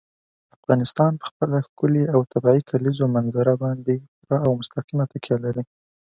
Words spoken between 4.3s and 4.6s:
او